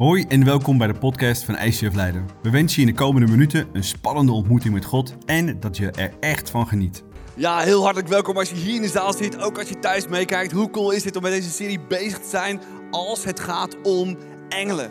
[0.00, 2.24] Hoi en welkom bij de podcast van ICF Leider.
[2.42, 5.90] We wensen je in de komende minuten een spannende ontmoeting met God en dat je
[5.90, 7.04] er echt van geniet.
[7.34, 10.08] Ja, heel hartelijk welkom als je hier in de zaal zit, ook als je thuis
[10.08, 10.52] meekijkt.
[10.52, 12.60] Hoe cool is het om met deze serie bezig te zijn
[12.90, 14.16] als het gaat om
[14.48, 14.90] engelen?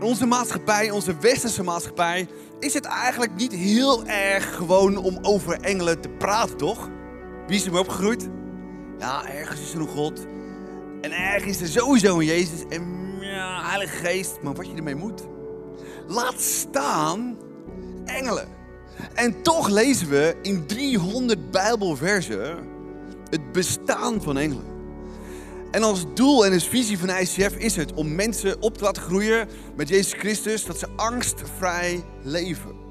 [0.00, 2.28] In onze maatschappij, onze westerse maatschappij,
[2.60, 6.88] is het eigenlijk niet heel erg gewoon om over engelen te praten, toch?
[7.46, 8.28] Wie is er opgegroeid?
[8.98, 10.26] Ja, ergens is er een God.
[11.00, 12.64] En ergens is er sowieso een Jezus.
[12.68, 13.03] En
[13.40, 15.22] Heilige Geest, maar wat je ermee moet.
[16.06, 17.36] Laat staan
[18.04, 18.48] engelen.
[19.14, 22.56] En toch lezen we in 300 Bijbelversen
[23.30, 24.72] het bestaan van engelen.
[25.70, 29.02] En als doel en als visie van ICF is het om mensen op te laten
[29.02, 32.82] groeien met Jezus Christus, dat ze angstvrij leven.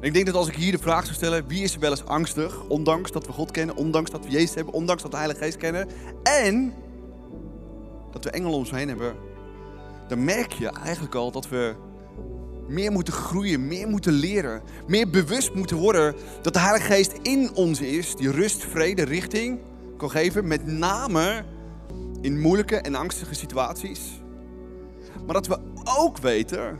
[0.00, 1.90] En ik denk dat als ik hier de vraag zou stellen, wie is er wel
[1.90, 5.16] eens angstig, ondanks dat we God kennen, ondanks dat we Jezus hebben, ondanks dat we
[5.16, 5.88] de Heilige Geest kennen,
[6.22, 6.74] en
[8.22, 9.16] dat we engelen om ons heen hebben,
[10.08, 11.74] dan merk je eigenlijk al dat we
[12.68, 17.54] meer moeten groeien, meer moeten leren, meer bewust moeten worden dat de Heilige Geest in
[17.54, 19.58] ons is, die rust, vrede, richting
[19.96, 21.44] kan geven, met name
[22.20, 24.20] in moeilijke en angstige situaties.
[25.24, 25.58] Maar dat we
[25.98, 26.78] ook weten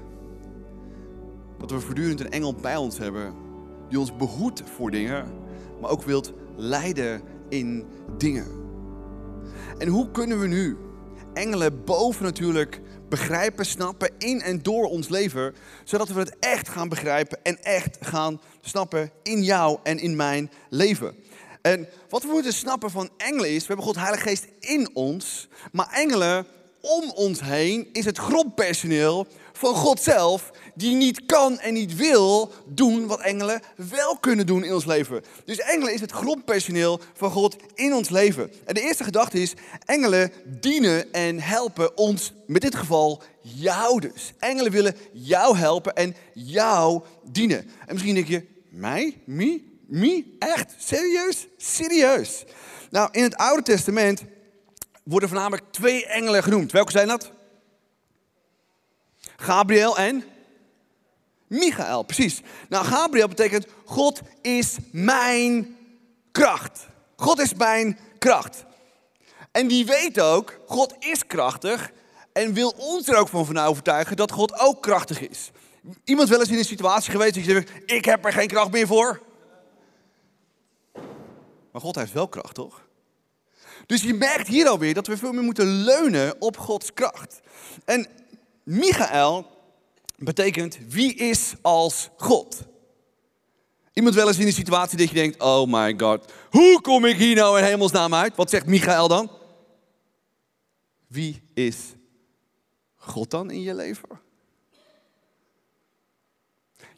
[1.58, 3.34] dat we voortdurend een engel bij ons hebben
[3.88, 5.26] die ons behoedt voor dingen,
[5.80, 7.84] maar ook wilt leiden in
[8.18, 8.46] dingen.
[9.78, 10.76] En hoe kunnen we nu
[11.36, 16.88] engelen boven natuurlijk begrijpen, snappen in en door ons leven, zodat we het echt gaan
[16.88, 21.14] begrijpen en echt gaan snappen in jou en in mijn leven.
[21.62, 25.48] En wat we moeten snappen van engelen is, we hebben God Heilige Geest in ons,
[25.72, 26.46] maar engelen
[26.80, 29.26] om ons heen is het grondpersoneel
[29.56, 34.64] van God zelf, die niet kan en niet wil doen wat engelen wel kunnen doen
[34.64, 35.24] in ons leven.
[35.44, 38.50] Dus engelen is het grondpersoneel van God in ons leven.
[38.64, 39.54] En de eerste gedachte is,
[39.84, 44.32] engelen dienen en helpen ons, met dit geval jou dus.
[44.38, 47.70] Engelen willen jou helpen en jou dienen.
[47.86, 49.16] En misschien denk je, mij?
[49.24, 49.62] Me?
[49.86, 50.24] Me?
[50.38, 50.74] Echt?
[50.78, 51.46] Serieus?
[51.56, 52.44] Serieus?
[52.90, 54.22] Nou, in het Oude Testament
[55.02, 56.72] worden voornamelijk twee engelen genoemd.
[56.72, 57.30] Welke zijn dat?
[59.36, 60.24] Gabriel en
[61.46, 62.40] Michael, precies.
[62.68, 65.76] Nou, Gabriel betekent God is mijn
[66.32, 66.86] kracht.
[67.16, 68.64] God is mijn kracht.
[69.52, 71.92] En die weet ook, God is krachtig
[72.32, 75.50] en wil ons er ook van, van overtuigen dat God ook krachtig is.
[76.04, 78.70] Iemand wel eens in een situatie geweest dat je zegt, ik heb er geen kracht
[78.70, 79.22] meer voor.
[81.72, 82.84] Maar God heeft wel kracht, toch?
[83.86, 87.40] Dus je merkt hier alweer dat we veel meer moeten leunen op Gods kracht.
[87.84, 88.08] En
[88.66, 89.46] Michael
[90.16, 92.62] betekent wie is als God.
[93.92, 97.16] Iemand wel eens in een situatie dat je denkt, oh my god, hoe kom ik
[97.16, 98.36] hier nou in hemelsnaam uit?
[98.36, 99.30] Wat zegt Michael dan?
[101.06, 101.76] Wie is
[102.96, 104.20] God dan in je leven?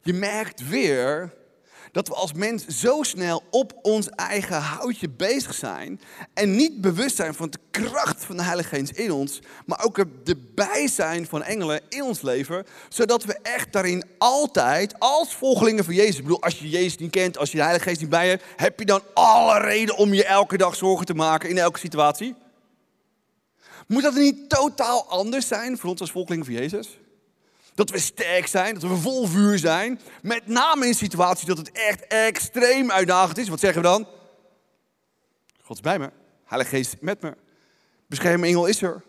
[0.02, 1.34] Je merkt weer
[1.98, 6.00] dat we als mens zo snel op ons eigen houtje bezig zijn
[6.34, 10.04] en niet bewust zijn van de kracht van de Heilige Geest in ons, maar ook
[10.24, 15.94] de bijzijn van engelen in ons leven, zodat we echt daarin altijd, als volgelingen van
[15.94, 18.28] Jezus, ik bedoel, als je Jezus niet kent, als je de Heilige Geest niet bij
[18.28, 21.78] hebt, heb je dan alle reden om je elke dag zorgen te maken in elke
[21.78, 22.34] situatie?
[23.86, 26.98] Moet dat niet totaal anders zijn voor ons als volgelingen van Jezus?
[27.78, 30.00] Dat we sterk zijn, dat we vol vuur zijn.
[30.22, 33.48] Met name in situaties dat het echt extreem uitdagend is.
[33.48, 34.08] Wat zeggen we dan?
[35.62, 36.10] God is bij me.
[36.44, 37.36] Heilige Geest met me.
[38.06, 39.04] Beschermengel is er.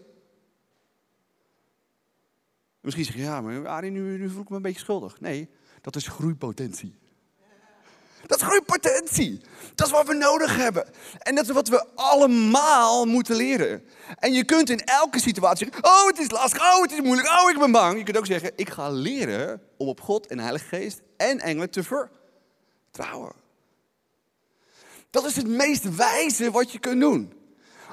[2.82, 5.20] Misschien zeg je, ja, maar Arie, nu, nu voel ik me een beetje schuldig.
[5.20, 5.50] Nee,
[5.82, 7.00] dat is groeipotentie.
[8.26, 9.42] Dat is groeipotentie.
[9.76, 10.88] Dat is wat we nodig hebben.
[11.20, 13.84] En dat is wat we allemaal moeten leren.
[14.16, 17.28] En je kunt in elke situatie zeggen, oh het is lastig, oh het is moeilijk,
[17.28, 17.98] oh ik ben bang.
[17.98, 21.70] Je kunt ook zeggen, ik ga leren om op God en Heilige Geest en engelen
[21.70, 23.32] te vertrouwen.
[25.10, 27.34] Dat is het meest wijze wat je kunt doen.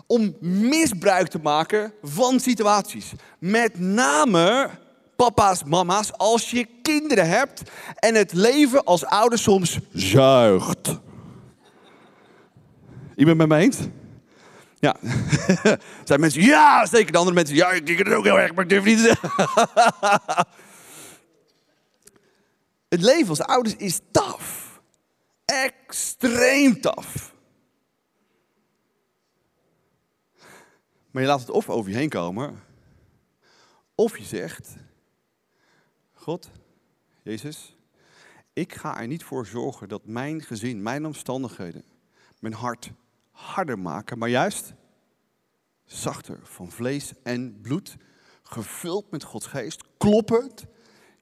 [0.06, 3.12] Om misbruik te maken van situaties.
[3.38, 4.70] Met name
[5.16, 7.62] papa's, mama's, als je kinderen hebt
[7.94, 10.98] en het leven als ouder soms zuigt.
[13.16, 13.78] Iemand met me eens?
[14.78, 14.96] Ja.
[16.04, 17.12] zijn mensen, ja, zeker.
[17.12, 19.02] De andere mensen, ja, ik denk het ook heel erg, maar ik durf niet te
[19.02, 19.30] zeggen.
[22.94, 24.64] het leven als ouders is taf.
[25.44, 27.34] Extreem taf.
[31.10, 32.62] Maar je laat het of over je heen komen,
[33.94, 34.74] of je zegt,
[36.26, 36.50] God,
[37.22, 37.76] Jezus,
[38.52, 41.84] ik ga er niet voor zorgen dat mijn gezin, mijn omstandigheden,
[42.40, 42.90] mijn hart
[43.30, 44.74] harder maken, maar juist
[45.84, 47.96] zachter van vlees en bloed,
[48.42, 50.64] gevuld met Gods geest, kloppend,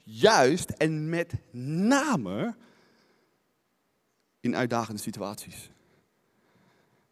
[0.04, 1.34] juist en met
[1.88, 2.56] name
[4.40, 5.70] in uitdagende situaties.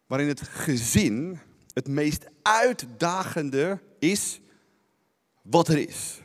[0.07, 1.39] Waarin het gezin
[1.73, 4.41] het meest uitdagende is
[5.41, 6.22] wat er is.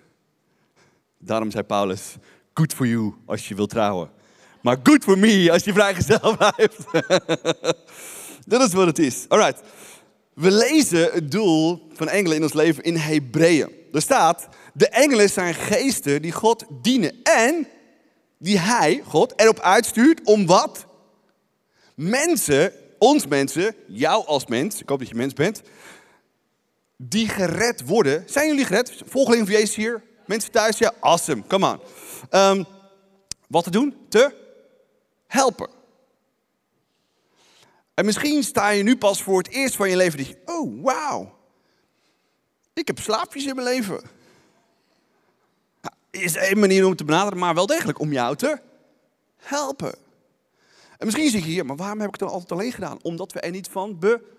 [1.19, 2.17] Daarom zei Paulus,
[2.55, 4.11] good for you als je wilt trouwen.
[4.63, 6.79] Maar good for me als je vrijgezel blijft.
[8.47, 9.25] Dat is wat het is.
[9.29, 9.63] Alright.
[10.35, 13.71] We lezen het doel van engelen in ons leven in Hebreeën.
[13.93, 17.69] Er staat, de engelen zijn geesten die God dienen en
[18.39, 20.87] die hij, God, erop uitstuurt om wat?
[21.95, 25.63] Mensen, ons mensen, jou als mens, ik hoop dat je mens bent,
[26.97, 28.23] die gered worden.
[28.27, 29.03] Zijn jullie gered?
[29.07, 30.03] Volgelingen van Jezus hier?
[30.29, 30.79] Mensen thuis?
[30.79, 31.81] Ja, awesome, come on.
[32.31, 32.65] Ehm,
[33.49, 33.97] wat te doen?
[34.09, 34.35] Te
[35.27, 35.69] helpen.
[37.95, 40.19] En misschien sta je nu pas voor het eerst van je leven.
[40.19, 41.39] Je, oh, wauw.
[42.73, 44.01] Ik heb slaapjes in mijn leven.
[45.81, 48.61] Nou, is één manier om te benaderen, maar wel degelijk om jou te
[49.37, 49.95] helpen.
[50.99, 53.03] En misschien zeg je hier, maar waarom heb ik het dan altijd alleen gedaan?
[53.03, 54.38] Omdat we er niet van bewust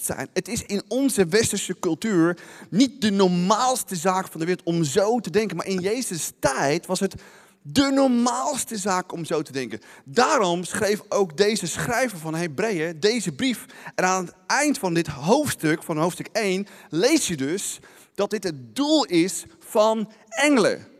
[0.00, 0.28] zijn.
[0.32, 2.38] Het is in onze westerse cultuur
[2.70, 5.56] niet de normaalste zaak van de wereld om zo te denken.
[5.56, 7.14] Maar in Jezus' tijd was het
[7.62, 9.80] de normaalste zaak om zo te denken.
[10.04, 13.66] Daarom schreef ook deze schrijver van Hebreeën deze brief.
[13.94, 17.80] En aan het eind van dit hoofdstuk, van hoofdstuk 1, lees je dus
[18.14, 20.91] dat dit het doel is van engelen.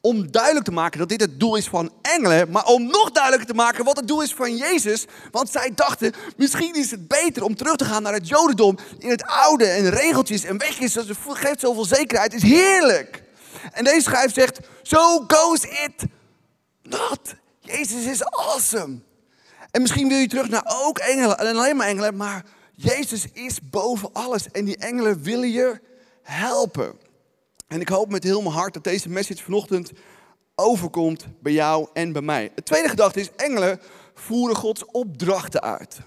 [0.00, 3.48] Om duidelijk te maken dat dit het doel is van engelen, maar om nog duidelijker
[3.48, 5.06] te maken wat het doel is van Jezus.
[5.30, 9.10] Want zij dachten, misschien is het beter om terug te gaan naar het Jodendom in
[9.10, 10.92] het oude en regeltjes en wegjes.
[10.92, 13.22] Dat geeft zoveel zekerheid, is heerlijk.
[13.72, 16.04] En deze schrijf zegt, so goes it
[16.82, 17.34] not.
[17.60, 18.98] Jezus is awesome.
[19.70, 22.44] En misschien wil je terug naar ook engelen, en alleen maar engelen, maar
[22.74, 24.50] Jezus is boven alles.
[24.50, 25.80] En die engelen willen je
[26.22, 26.98] helpen.
[27.70, 29.92] En ik hoop met heel mijn hart dat deze message vanochtend
[30.54, 32.50] overkomt bij jou en bij mij.
[32.54, 33.80] Het tweede gedachte is, engelen
[34.14, 36.00] voeren Gods opdrachten uit.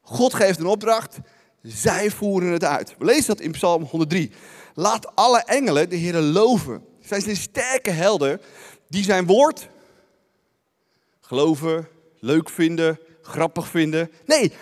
[0.00, 1.18] God geeft een opdracht,
[1.62, 2.94] zij voeren het uit.
[2.98, 4.30] We lezen dat in Psalm 103.
[4.74, 6.84] Laat alle engelen de Heer loven.
[7.00, 8.40] Zij zijn sterke helden
[8.88, 9.68] die zijn woord
[11.20, 14.10] geloven, leuk vinden, grappig vinden.
[14.26, 14.52] Nee,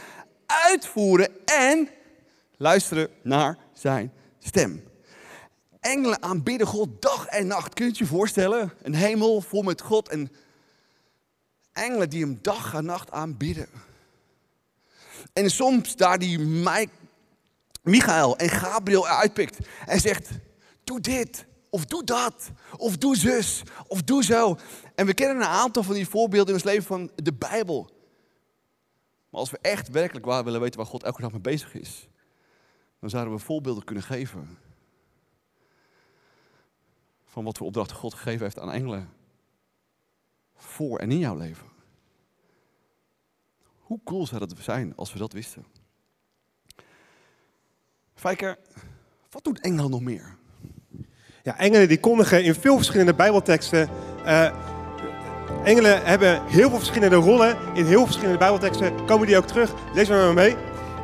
[0.47, 1.89] uitvoeren en
[2.57, 4.88] luisteren naar zijn stem.
[5.89, 7.75] Engelen aanbidden God dag en nacht.
[7.75, 8.73] Kun je je voorstellen?
[8.83, 10.31] Een hemel vol met God en
[11.73, 13.69] engelen die hem dag en nacht aanbidden.
[15.33, 16.39] En soms daar die
[17.83, 20.31] Michael en Gabriel uitpikt en zegt,
[20.85, 22.51] doe dit, of doe dat.
[22.77, 23.63] Of doe zus.
[23.87, 24.57] Of doe zo.
[24.95, 27.91] En we kennen een aantal van die voorbeelden in ons leven van de Bijbel.
[29.31, 32.09] Maar als we echt werkelijk waar willen weten waar God elke dag mee bezig is,
[33.01, 34.59] dan zouden we voorbeelden kunnen geven.
[37.29, 39.09] Van wat voor opdrachten God gegeven heeft aan engelen.
[40.55, 41.67] Voor en in jouw leven.
[43.79, 45.65] Hoe cool zou dat zijn als we dat wisten?
[48.15, 48.59] Fijker,
[49.31, 50.37] wat doet engelen nog meer?
[51.43, 53.89] Ja, engelen die kondigen in veel verschillende bijbelteksten.
[54.27, 54.53] Uh,
[55.65, 57.57] engelen hebben heel veel verschillende rollen.
[57.75, 59.75] In heel verschillende bijbelteksten komen die ook terug.
[59.95, 60.57] Lees maar, maar mee.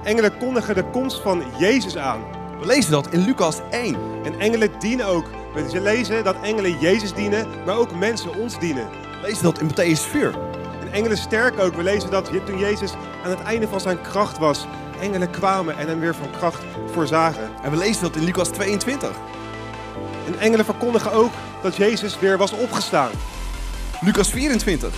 [0.04, 2.22] Engelen kondigen de komst van Jezus aan.
[2.58, 3.96] We lezen dat in Lucas 1.
[4.24, 5.26] En engelen dienen ook.
[5.54, 8.88] We lezen dat engelen Jezus dienen, maar ook mensen ons dienen.
[8.90, 10.34] We lezen dat in Matthäus 4.
[10.80, 11.74] En engelen sterk ook.
[11.74, 12.92] We lezen dat toen Jezus
[13.24, 14.66] aan het einde van zijn kracht was,
[15.00, 17.50] engelen kwamen en hem weer van kracht voorzagen.
[17.62, 19.10] En we lezen dat in Lucas 22.
[20.26, 21.32] En engelen verkondigen ook
[21.62, 23.10] dat Jezus weer was opgestaan.
[24.00, 24.90] Lucas 24.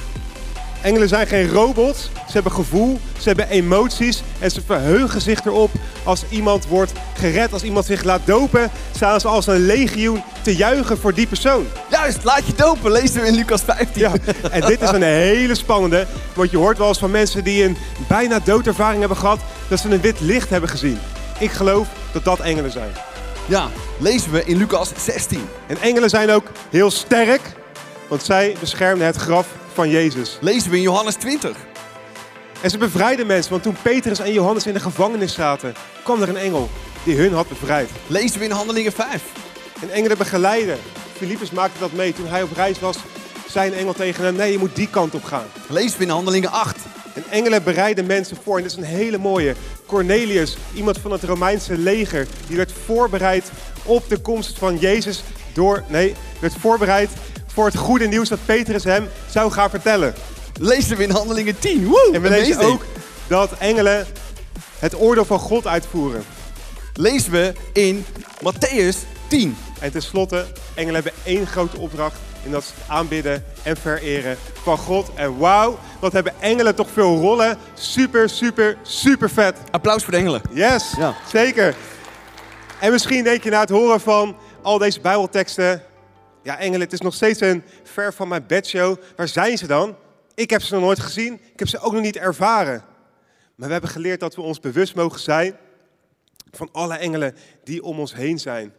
[0.83, 2.03] Engelen zijn geen robots.
[2.03, 5.71] Ze hebben gevoel, ze hebben emoties en ze verheugen zich erop
[6.07, 8.71] als iemand wordt gered, als iemand zich laat dopen.
[8.95, 11.67] Staan ze als een legioen te juichen voor die persoon.
[11.91, 14.01] Juist, laat je dopen, lezen we in Lucas 15.
[14.01, 14.13] Ja,
[14.51, 17.77] en dit is een hele spannende, want je hoort wel eens van mensen die een
[18.09, 20.99] bijna doodervaring hebben gehad, dat ze een wit licht hebben gezien.
[21.39, 22.91] Ik geloof dat dat engelen zijn.
[23.47, 25.49] Ja, lezen we in Lucas 16.
[25.67, 27.41] En engelen zijn ook heel sterk,
[28.09, 30.39] want zij beschermden het graf van Jezus.
[30.41, 31.57] Lezen we in Johannes 20.
[32.61, 36.29] En ze bevrijden mensen, want toen Petrus en Johannes in de gevangenis zaten, kwam er
[36.29, 36.69] een engel
[37.05, 37.91] die hun had bevrijd.
[38.07, 39.23] Lezen we in Handelingen 5.
[39.83, 40.79] En engelen begeleiden.
[41.17, 42.97] Philippus maakte dat mee toen hij op reis was.
[43.49, 45.47] Zei een engel tegen hem, nee, je moet die kant op gaan.
[45.69, 46.77] Lezen we in Handelingen 8.
[47.15, 48.57] En engelen bereiden mensen voor.
[48.57, 49.55] En dat is een hele mooie.
[49.87, 53.51] Cornelius, iemand van het Romeinse leger, die werd voorbereid
[53.85, 55.23] op de komst van Jezus
[55.53, 57.11] door, nee, werd voorbereid
[57.47, 60.15] voor het goede nieuws dat Petrus hem zou gaan vertellen.
[60.59, 61.87] Lezen we in Handelingen 10.
[61.87, 62.85] Woe, en we lezen ook
[63.29, 64.07] dat engelen
[64.79, 66.25] het oordeel van God uitvoeren.
[66.95, 68.05] Lezen we in
[68.45, 68.97] Matthäus
[69.29, 69.57] 10.
[69.81, 72.17] En tenslotte, engelen hebben één grote opdracht.
[72.45, 75.11] En dat is het aanbidden en vereren van God.
[75.15, 77.59] En wauw, wat hebben engelen toch veel rollen.
[77.75, 79.57] Super, super, super vet.
[79.71, 80.43] Applaus voor de engelen.
[80.51, 81.15] Yes, Ja.
[81.33, 81.75] zeker.
[82.81, 85.83] En misschien denk je na het horen van al deze Bijbelteksten...
[86.43, 88.97] Ja, engelen, het is nog steeds een ver van mijn bedshow.
[89.17, 89.97] Waar zijn ze dan?
[90.37, 91.41] Ik heb ze nog nooit gezien.
[91.53, 92.85] Ik heb ze ook nog niet ervaren.
[93.55, 95.57] Maar we hebben geleerd dat we ons bewust mogen zijn
[96.51, 98.73] van alle engelen die om ons heen zijn.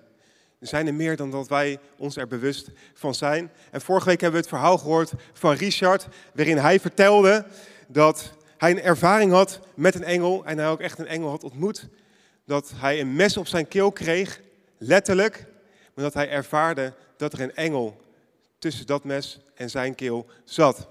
[0.59, 3.51] Er zijn er meer dan dat wij ons er bewust van zijn.
[3.71, 7.45] En vorige week hebben we het verhaal gehoord van Richard, waarin hij vertelde
[7.87, 11.43] dat hij een ervaring had met een engel en hij ook echt een engel had
[11.43, 11.87] ontmoet.
[12.45, 14.41] Dat hij een mes op zijn keel kreeg,
[14.77, 15.45] letterlijk,
[15.93, 18.01] maar dat hij ervaarde dat er een engel
[18.59, 20.87] tussen dat mes en zijn keel zat.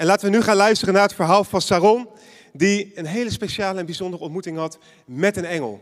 [0.00, 2.08] En laten we nu gaan luisteren naar het verhaal van Saron,
[2.52, 5.80] die een hele speciale en bijzondere ontmoeting had met een engel.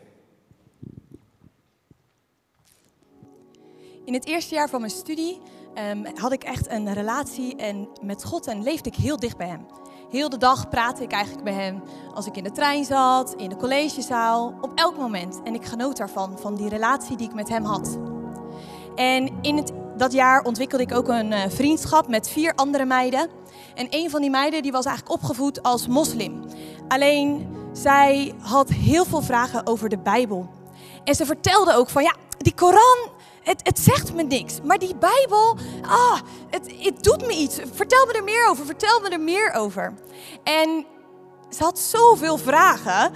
[4.04, 5.40] In het eerste jaar van mijn studie
[5.74, 9.48] ehm, had ik echt een relatie en met God en leefde ik heel dicht bij
[9.48, 9.66] Hem.
[10.10, 11.82] Heel de dag praatte ik eigenlijk bij Hem.
[12.14, 15.40] Als ik in de trein zat, in de collegezaal, op elk moment.
[15.44, 17.98] En ik genoot daarvan, van die relatie die ik met Hem had.
[18.94, 23.28] En in het, dat jaar ontwikkelde ik ook een eh, vriendschap met vier andere meiden.
[23.74, 26.44] En een van die meiden die was eigenlijk opgevoed als moslim.
[26.88, 30.50] Alleen zij had heel veel vragen over de Bijbel.
[31.04, 33.08] En ze vertelde ook van ja, die Koran,
[33.42, 34.60] het, het zegt me niks.
[34.62, 37.58] Maar die Bijbel, ah, het, het doet me iets.
[37.72, 39.94] Vertel me er meer over, vertel me er meer over.
[40.42, 40.86] En
[41.48, 43.12] ze had zoveel vragen.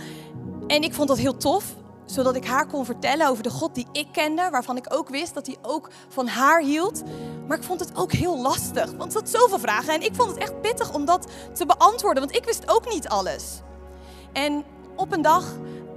[0.66, 1.64] En ik vond dat heel tof,
[2.04, 5.34] zodat ik haar kon vertellen over de God die ik kende, waarvan ik ook wist
[5.34, 7.02] dat hij ook van haar hield.
[7.46, 9.94] Maar ik vond het ook heel lastig, want ze had zoveel vragen.
[9.94, 13.08] En ik vond het echt pittig om dat te beantwoorden, want ik wist ook niet
[13.08, 13.60] alles.
[14.32, 14.64] En
[14.96, 15.44] op een dag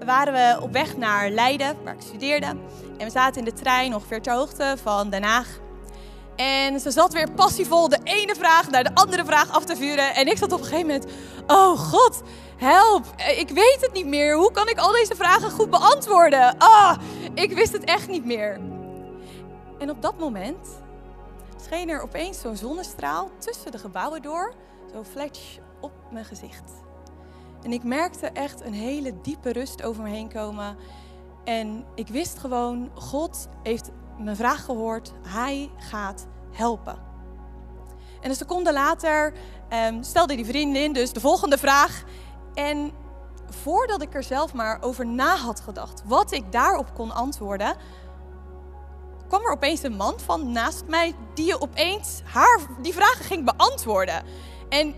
[0.06, 2.46] waren we op weg naar Leiden, waar ik studeerde.
[2.98, 5.64] En we zaten in de trein ongeveer ter hoogte van Den Haag.
[6.36, 10.16] En ze zat weer passievol de ene vraag naar de andere vraag af te vuren.
[10.16, 11.12] En ik zat op een gegeven moment,
[11.48, 12.22] oh god,
[12.58, 14.36] help, eh, ik weet het niet meer.
[14.36, 16.58] Hoe kan ik al deze vragen goed beantwoorden?
[16.58, 16.98] Ah,
[17.34, 18.60] ik wist het echt niet meer.
[19.80, 20.68] En op dat moment
[21.64, 24.54] scheen er opeens zo'n zonnestraal tussen de gebouwen door,
[24.94, 26.72] zo flash op mijn gezicht.
[27.64, 30.78] En ik merkte echt een hele diepe rust over me heen komen.
[31.44, 35.14] En ik wist gewoon, God heeft mijn vraag gehoord.
[35.28, 36.98] Hij gaat helpen.
[38.22, 39.34] En een seconde later
[39.70, 42.04] ehm, stelde die vriendin dus de volgende vraag.
[42.54, 42.92] En
[43.50, 47.76] voordat ik er zelf maar over na had gedacht wat ik daarop kon antwoorden,
[49.28, 54.24] kwam er opeens een man van naast mij die opeens haar die vragen ging beantwoorden.
[54.70, 54.96] En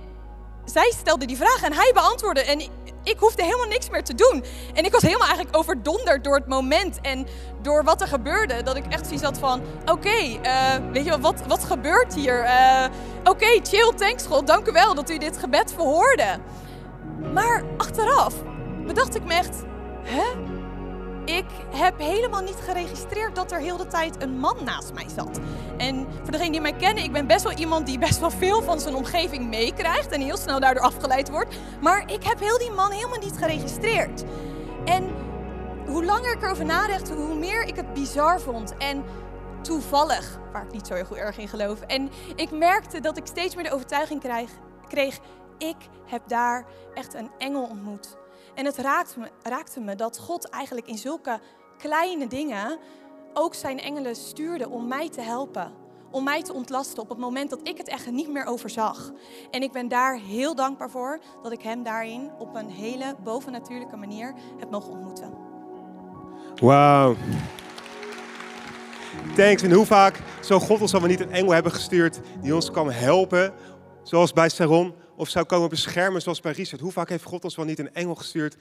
[0.65, 2.41] zij stelde die vraag en hij beantwoordde.
[2.41, 2.61] En
[3.09, 4.43] ik, hoefde helemaal niks meer te doen.
[4.73, 7.27] En ik was helemaal eigenlijk overdonderd door het moment en
[7.61, 8.63] door wat er gebeurde.
[8.63, 12.43] Dat ik echt zoiets had van, oké, eh, weet je wel, wat, wat gebeurt hier?
[12.43, 12.85] Eh,
[13.23, 16.39] oké, chill, thanks God, dank u wel dat u dit gebed verhoorde.
[17.33, 18.33] Maar achteraf
[18.85, 19.63] bedacht ik me echt,
[20.03, 20.56] hè?
[21.27, 25.39] Ik heb helemaal niet geregistreerd dat er heel de tijd een man naast mij zat.
[25.77, 28.61] En voor degenen die mij kennen, ik ben best wel iemand die best wel veel
[28.61, 31.55] van zijn omgeving meekrijgt en heel snel daardoor afgeleid wordt.
[31.81, 34.23] Maar ik heb heel die man helemaal niet geregistreerd.
[34.85, 35.09] En
[35.85, 38.77] hoe langer ik erover nadacht, hoe meer ik het bizar vond.
[38.77, 39.03] En
[39.61, 41.81] toevallig, waar ik niet zo heel erg in geloof.
[41.81, 44.49] En ik merkte dat ik steeds meer de overtuiging krijg,
[44.87, 45.19] kreeg,
[45.57, 48.17] ik heb daar echt een engel ontmoet.
[48.57, 48.77] En het
[49.43, 51.39] raakte me, dat God eigenlijk in zulke
[51.77, 52.77] kleine dingen
[53.33, 55.71] ook zijn engelen stuurde om mij te helpen.
[56.11, 59.11] Om mij te ontlasten op het moment dat ik het echt niet meer overzag.
[59.51, 63.95] En ik ben daar heel dankbaar voor dat ik hem daarin op een hele bovennatuurlijke
[63.95, 65.33] manier heb mogen ontmoeten.
[66.55, 67.15] Wauw.
[69.35, 69.63] Thanks.
[69.63, 72.91] En hoe vaak zou God ons wel niet een engel hebben gestuurd die ons kan
[72.91, 73.53] helpen,
[74.03, 76.81] zoals bij Saron, of zou komen beschermen, zoals bij Richard?
[76.81, 78.55] Hoe vaak heeft God ons wel niet een engel gestuurd,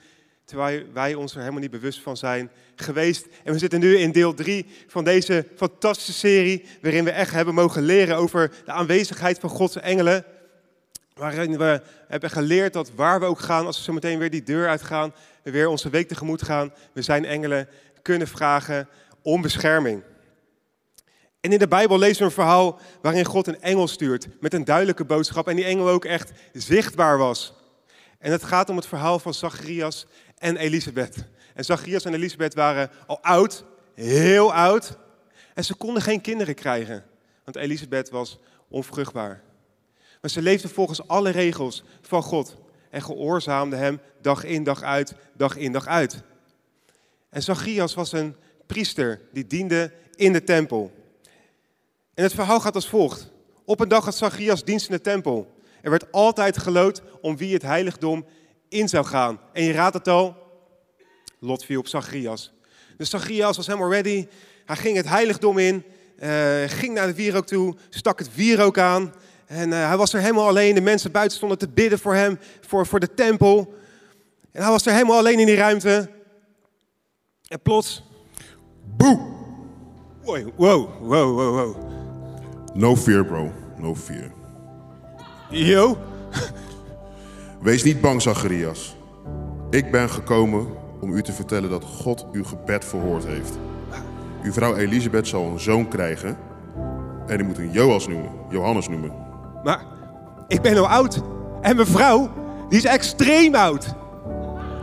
[0.45, 3.27] terwijl wij ons er helemaal niet bewust van zijn geweest?
[3.43, 7.53] En we zitten nu in deel 3 van deze fantastische serie, waarin we echt hebben
[7.53, 10.25] mogen leren over de aanwezigheid van Gods engelen.
[11.13, 14.43] Waarin we hebben geleerd dat waar we ook gaan, als we zo meteen weer die
[14.43, 17.67] deur uitgaan, we weer onze week tegemoet gaan, we zijn engelen
[18.01, 18.87] kunnen vragen
[19.21, 20.03] om bescherming.
[21.39, 24.65] En in de Bijbel lezen we een verhaal waarin God een engel stuurt met een
[24.65, 27.53] duidelijke boodschap en die engel ook echt zichtbaar was.
[28.19, 30.05] En het gaat om het verhaal van Zacharias
[30.37, 31.15] en Elisabeth.
[31.53, 33.63] En Zacharias en Elisabeth waren al oud,
[33.93, 34.97] heel oud,
[35.53, 37.03] en ze konden geen kinderen krijgen,
[37.43, 39.43] want Elisabeth was onvruchtbaar.
[40.21, 42.57] Maar ze leefden volgens alle regels van God
[42.89, 46.21] en gehoorzaamden hem dag in, dag uit, dag in, dag uit.
[47.29, 50.91] En Zacharias was een priester die diende in de tempel.
[52.17, 53.31] En het verhaal gaat als volgt.
[53.65, 55.55] Op een dag had Zacharias dienst in de tempel.
[55.81, 58.25] Er werd altijd geloot om wie het heiligdom
[58.69, 59.39] in zou gaan.
[59.53, 60.35] En je raadt het al,
[61.39, 62.53] Lot viel op Zacharias.
[62.97, 64.27] Dus Zacharias was helemaal ready.
[64.65, 65.83] Hij ging het heiligdom in,
[66.19, 69.13] uh, ging naar de wierook toe, stak het wierook aan.
[69.45, 70.75] En uh, hij was er helemaal alleen.
[70.75, 73.73] De mensen buiten stonden te bidden voor hem, voor, voor de tempel.
[74.51, 76.09] En hij was er helemaal alleen in die ruimte.
[77.47, 78.03] En plots...
[78.97, 79.35] Boe!
[80.23, 81.96] Wow, wow, wow, wow, wow.
[82.77, 83.51] No fear, bro.
[83.77, 84.31] No fear.
[85.49, 85.97] Yo?
[87.61, 88.95] Wees niet bang, Zacharias.
[89.69, 90.67] Ik ben gekomen
[90.99, 93.57] om u te vertellen dat God uw gebed verhoord heeft.
[94.43, 96.37] Uw vrouw Elisabeth zal een zoon krijgen
[97.27, 99.11] en die moet een Joas noemen, Johannes noemen.
[99.63, 99.85] Maar
[100.47, 101.21] ik ben al oud
[101.61, 102.29] en mijn vrouw,
[102.69, 103.95] die is extreem oud.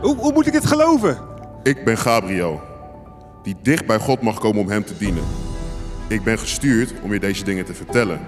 [0.01, 1.17] Hoe, hoe moet ik het geloven?
[1.63, 2.61] Ik ben Gabriel,
[3.43, 5.44] die dicht bij God mag komen om hem te dienen.
[6.07, 8.19] Ik ben gestuurd om je deze dingen te vertellen.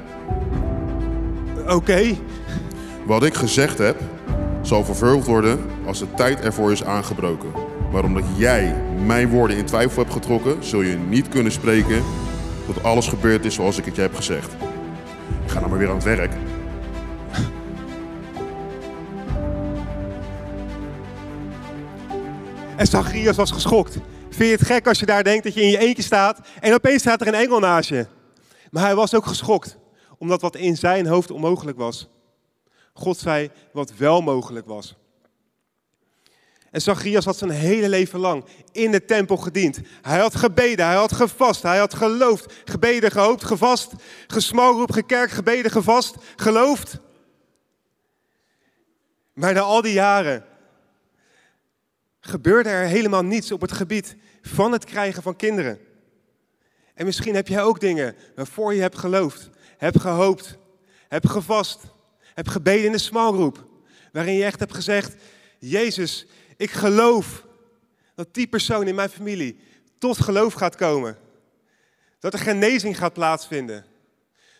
[1.68, 2.18] Oké.
[3.06, 4.02] Wat ik gezegd heb,
[4.62, 7.50] zal vervuld worden als de tijd ervoor is aangebroken.
[7.92, 12.04] Maar omdat jij mijn woorden in twijfel hebt getrokken, zul je niet kunnen spreken
[12.66, 14.54] tot alles gebeurd is zoals ik het je heb gezegd.
[15.46, 16.34] Ik ga nou maar weer aan het werk.
[22.76, 23.98] En Zacharias was geschokt.
[24.38, 26.74] Vind je het gek als je daar denkt dat je in je eentje staat en
[26.74, 28.06] opeens staat er een engel naast je?
[28.72, 29.78] Maar hij was ook geschokt,
[30.18, 32.08] omdat wat in zijn hoofd onmogelijk was.
[32.94, 34.96] God zei wat wel mogelijk was.
[36.72, 39.80] En Zacharias had zijn hele leven lang in de tempel gediend.
[40.02, 43.92] Hij had gebeden, hij had gevast, hij had geloofd, gebeden, gehoopt, gevast,
[44.28, 47.00] gesmalroep, gekerk, gebeden, gevast, geloofd.
[49.34, 50.46] Maar na al die jaren
[52.20, 55.80] gebeurde er helemaal niets op het gebied van het krijgen van kinderen.
[56.94, 60.58] En misschien heb jij ook dingen waarvoor je hebt geloofd, hebt gehoopt,
[61.08, 61.80] hebt gevast,
[62.34, 63.66] hebt gebeden in de smalgroep.
[64.12, 65.16] Waarin je echt hebt gezegd,
[65.60, 66.26] Jezus,
[66.58, 67.46] ik geloof
[68.16, 69.60] dat die persoon in mijn familie
[69.98, 71.18] tot geloof gaat komen.
[72.20, 73.86] Dat er genezing gaat plaatsvinden.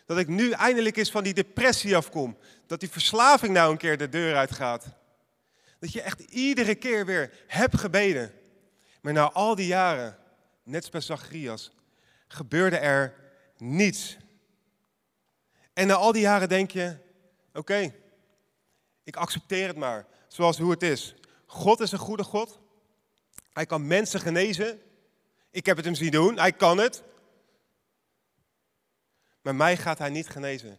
[0.06, 2.36] Dat ik nu eindelijk eens van die depressie afkom.
[2.66, 4.86] Dat die verslaving nou een keer de deur uitgaat.
[5.78, 8.32] Dat je echt iedere keer weer hebt gebeden.
[9.00, 10.18] Maar na al die jaren,
[10.62, 11.72] net als bij Zacharias,
[12.26, 13.14] gebeurde er
[13.56, 14.16] niets.
[15.72, 16.96] En na al die jaren denk je,
[17.52, 17.94] oké,
[19.04, 21.14] ik accepteer het maar, zoals hoe het is.
[21.46, 22.60] God is een goede God.
[23.52, 24.80] Hij kan mensen genezen.
[25.50, 27.02] Ik heb het hem zien doen, hij kan het.
[29.42, 30.78] Maar mij gaat hij niet genezen.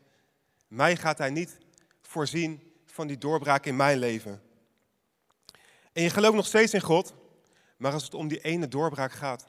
[0.68, 1.58] Mij gaat hij niet
[2.02, 4.42] voorzien van die doorbraak in mijn leven.
[6.00, 7.14] En je gelooft nog steeds in God,
[7.78, 9.48] maar als het om die ene doorbraak gaat,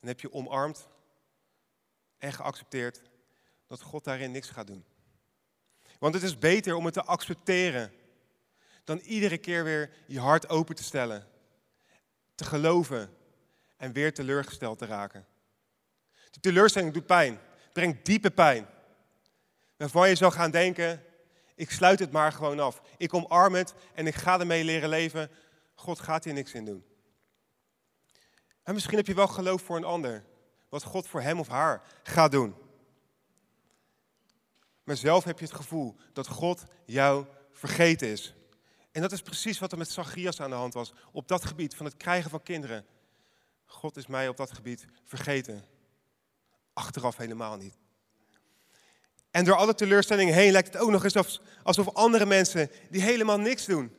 [0.00, 0.88] dan heb je omarmd
[2.18, 3.00] en geaccepteerd
[3.66, 4.84] dat God daarin niks gaat doen.
[5.98, 7.92] Want het is beter om het te accepteren
[8.84, 11.26] dan iedere keer weer je hart open te stellen,
[12.34, 13.16] te geloven
[13.76, 15.26] en weer teleurgesteld te raken.
[16.30, 17.40] Die teleurstelling doet pijn,
[17.72, 18.66] brengt diepe pijn.
[19.76, 21.04] Waarvan je zou gaan denken,
[21.58, 22.82] ik sluit het maar gewoon af.
[22.96, 25.30] Ik omarm het en ik ga ermee leren leven.
[25.74, 26.84] God gaat hier niks in doen.
[28.62, 30.24] En misschien heb je wel geloof voor een ander,
[30.68, 32.54] wat God voor hem of haar gaat doen.
[34.84, 38.34] Maar zelf heb je het gevoel dat God jou vergeten is.
[38.92, 40.92] En dat is precies wat er met Zacharias aan de hand was.
[41.12, 42.86] Op dat gebied van het krijgen van kinderen.
[43.64, 45.64] God is mij op dat gebied vergeten.
[46.72, 47.78] Achteraf helemaal niet.
[49.30, 53.38] En door alle teleurstellingen heen lijkt het ook nog eens alsof andere mensen die helemaal
[53.38, 53.96] niks doen,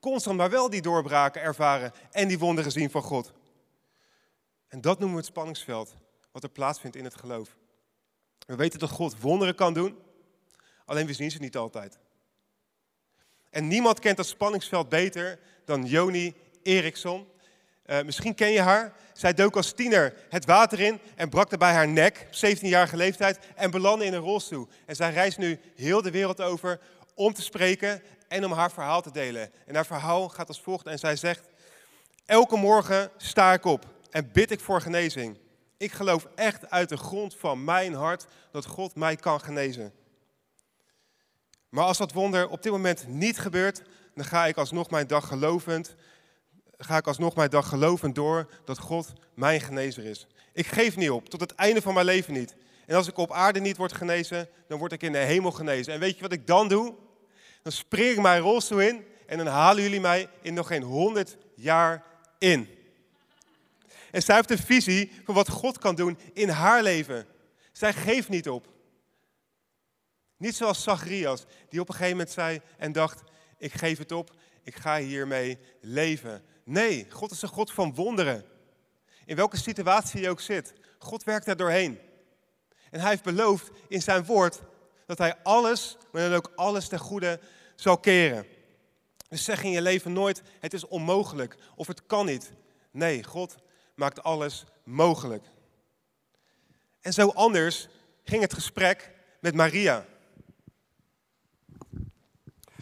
[0.00, 3.32] constant maar wel die doorbraken ervaren en die wonderen zien van God.
[4.68, 5.94] En dat noemen we het spanningsveld,
[6.32, 7.56] wat er plaatsvindt in het geloof.
[8.46, 9.98] We weten dat God wonderen kan doen,
[10.84, 11.98] alleen we zien ze niet altijd.
[13.50, 17.26] En niemand kent dat spanningsveld beter dan Joni Eriksson.
[17.86, 18.92] Uh, misschien ken je haar.
[19.12, 23.70] Zij dook als tiener het water in en brak daarbij haar nek, 17-jarige leeftijd, en
[23.70, 24.68] belandde in een rolstoel.
[24.86, 26.80] En zij reist nu heel de wereld over
[27.14, 29.50] om te spreken en om haar verhaal te delen.
[29.66, 31.48] En haar verhaal gaat als volgt en zij zegt,
[32.26, 35.38] elke morgen sta ik op en bid ik voor genezing.
[35.76, 39.92] Ik geloof echt uit de grond van mijn hart dat God mij kan genezen.
[41.68, 43.82] Maar als dat wonder op dit moment niet gebeurt,
[44.14, 45.94] dan ga ik alsnog mijn dag gelovend,
[46.84, 50.26] ga ik alsnog mijn dag gelovend door dat God mijn genezer is.
[50.52, 52.54] Ik geef niet op, tot het einde van mijn leven niet.
[52.86, 55.92] En als ik op aarde niet word genezen, dan word ik in de hemel genezen.
[55.92, 56.94] En weet je wat ik dan doe?
[57.62, 61.36] Dan spring ik mijn rolstoel in en dan halen jullie mij in nog geen honderd
[61.54, 62.04] jaar
[62.38, 62.68] in.
[64.10, 67.26] En zij heeft een visie van wat God kan doen in haar leven.
[67.72, 68.66] Zij geeft niet op.
[70.36, 73.22] Niet zoals Zacharias, die op een gegeven moment zei en dacht:
[73.58, 76.42] Ik geef het op, ik ga hiermee leven.
[76.64, 78.44] Nee, God is een God van wonderen.
[79.24, 81.98] In welke situatie je ook zit, God werkt daar doorheen.
[82.90, 84.62] En hij heeft beloofd in zijn woord
[85.06, 87.40] dat hij alles, maar dan ook alles ten goede
[87.76, 88.46] zal keren.
[89.28, 92.52] Dus zeg in je leven nooit, het is onmogelijk of het kan niet.
[92.90, 93.54] Nee, God
[93.94, 95.44] maakt alles mogelijk.
[97.00, 97.88] En zo anders
[98.24, 100.06] ging het gesprek met Maria.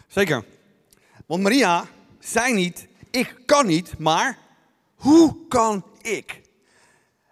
[0.07, 0.45] Zeker.
[1.25, 1.87] Want Maria
[2.19, 4.37] zei niet, ik kan niet, maar
[4.95, 6.41] hoe kan ik?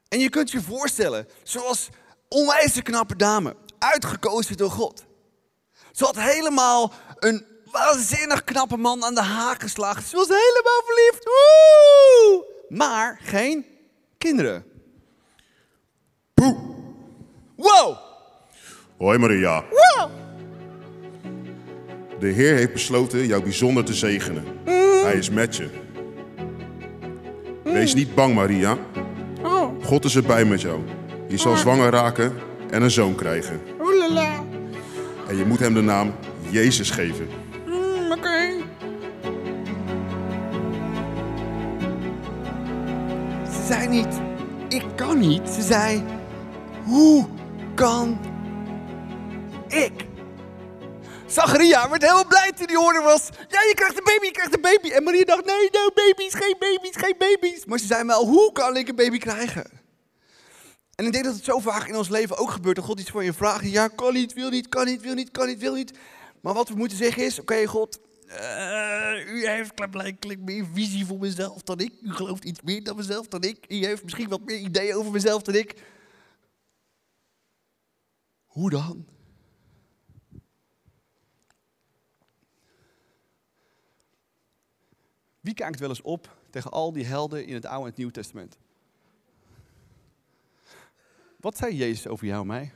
[0.08, 1.90] En je kunt je voorstellen, zoals
[2.28, 5.06] onwijs knappe dame, uitgekozen door God.
[5.92, 10.04] Ze had helemaal een waanzinnig knappe man aan de haak geslagen.
[10.04, 11.24] Ze was helemaal verliefd.
[11.24, 12.46] Woe!
[12.70, 13.66] Maar geen
[14.18, 14.66] kinderen.
[16.34, 16.58] Poe.
[17.56, 17.98] Wow!
[18.98, 19.64] Hoi Maria.
[22.20, 24.44] De Heer heeft besloten jou bijzonder te zegenen.
[25.04, 25.70] Hij is met je.
[27.64, 28.78] Wees niet bang, Maria.
[29.84, 30.80] God is erbij met jou.
[31.28, 32.34] Je zal zwanger raken
[32.70, 33.62] en een zoon krijgen.
[35.28, 36.14] En je moet hem de naam
[36.50, 37.28] Jezus geven.
[43.52, 44.20] Ze zei niet,
[44.68, 45.50] ik kan niet.
[45.50, 46.04] Ze zei,
[46.84, 47.26] hoe
[47.76, 48.18] kan
[49.68, 49.99] ik?
[51.30, 54.56] Zacharia werd heel blij toen hij hoorde was, ja je krijgt een baby, je krijgt
[54.56, 54.90] een baby.
[54.90, 57.66] En Maria dacht, nee, no baby's, geen baby's, geen baby's.
[57.66, 59.80] Maar ze zei wel, hoe kan ik een baby krijgen?
[60.96, 62.76] En ik denk dat het zo vaak in ons leven ook gebeurt.
[62.76, 63.72] Dat God iets voor je vraagt.
[63.72, 65.98] Ja, kan niet, wil niet, kan niet, wil niet, kan niet, wil niet.
[66.42, 71.20] Maar wat we moeten zeggen is, oké God, eh, u heeft blijkbaar meer visie voor
[71.20, 71.94] mezelf dan ik.
[72.02, 73.66] U gelooft iets meer dan mezelf dan ik.
[73.68, 75.76] U heeft misschien wat meer ideeën over mezelf dan ik.
[78.46, 79.06] Hoe dan?
[85.40, 88.14] Wie kijkt wel eens op tegen al die helden in het Oude en het Nieuwe
[88.14, 88.58] Testament?
[91.40, 92.74] Wat zei Jezus over jou en mij?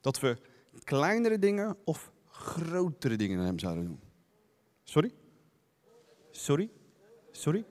[0.00, 0.38] Dat we
[0.84, 4.00] kleinere dingen of grotere dingen naar hem zouden doen.
[4.84, 5.14] Sorry?
[6.30, 6.70] Sorry?
[7.30, 7.64] Sorry?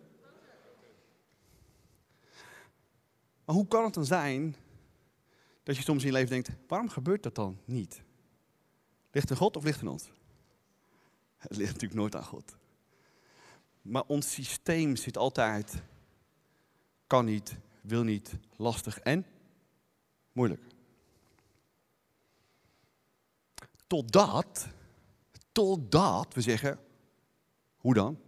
[3.46, 4.56] Maar hoe kan het dan zijn
[5.64, 8.04] dat je soms in je leven denkt, waarom gebeurt dat dan niet?
[9.12, 10.12] Ligt er God of ligt er ons?
[11.38, 12.56] Het ligt natuurlijk nooit aan God.
[13.82, 15.82] Maar ons systeem zit altijd,
[17.08, 19.26] kan niet, wil niet, lastig en
[20.32, 20.62] moeilijk.
[23.88, 24.68] Totdat,
[25.52, 26.80] totdat we zeggen,
[27.78, 28.20] hoe dan?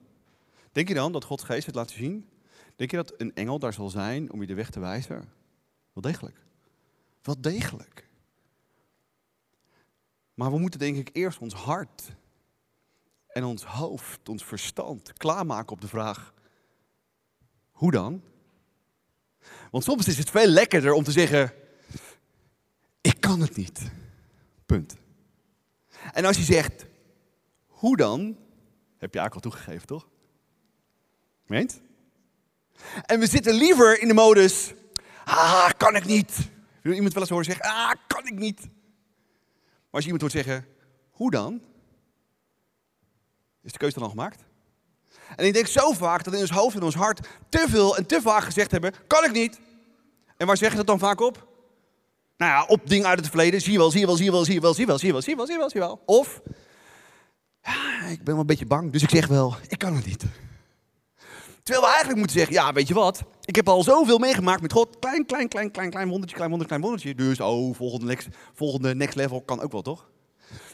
[0.72, 2.30] Denk je dan dat Gods geest het laat zien?
[2.76, 5.30] Denk je dat een engel daar zal zijn om je de weg te wijzen?
[5.94, 6.38] Wel degelijk.
[7.22, 8.10] Wel degelijk.
[10.34, 12.16] Maar we moeten denk ik eerst ons hart
[13.34, 16.34] en ons hoofd, ons verstand klaarmaken op de vraag,
[17.72, 18.22] hoe dan?
[19.72, 21.54] Want soms is het veel lekkerder om te zeggen,
[23.02, 23.92] ik kan het niet.
[24.66, 24.96] Punt.
[26.14, 26.86] En als je zegt,
[27.68, 28.38] hoe dan?
[28.98, 30.10] Heb je eigenlijk al toegegeven, toch?
[31.46, 31.82] Meent?
[33.06, 34.74] En we zitten liever in de modus,
[35.26, 36.50] ah, kan ik niet.
[36.82, 38.60] Wil iemand wel eens horen zeggen, ah, kan ik niet.
[38.62, 40.68] Maar als je iemand hoort zeggen,
[41.12, 41.62] hoe dan?
[43.64, 44.44] Is de keuze dan al gemaakt?
[45.36, 48.06] En ik denk zo vaak dat in ons hoofd en ons hart te veel en
[48.06, 49.60] te vaak gezegd hebben, kan ik niet.
[50.38, 51.48] En waar zeg je dat dan vaak op?
[52.38, 53.62] Nou ja, op dingen uit het verleden.
[53.62, 54.98] Zie je wel, zie je wel, zie je wel, zie je wel, zie je wel,
[55.00, 56.02] zie je wel, zie je wel, zie je wel, zie je wel.
[56.06, 56.42] Of,
[58.10, 60.26] ik ben wel een beetje bang, dus ik zeg wel, ik kan het niet.
[61.64, 63.24] Terwijl we eigenlijk moeten zeggen, ja, weet je wat?
[63.46, 65.00] Ik heb al zoveel meegemaakt met God.
[65.00, 67.16] Klein, klein, klein, klein, klein wondertje, klein wondertje, klein wondertje.
[67.16, 70.10] Dus, oh, volgende next, volgende next level kan ook wel, toch?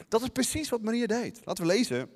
[0.08, 1.42] Dat is precies wat Maria deed.
[1.44, 2.10] Laten we lezen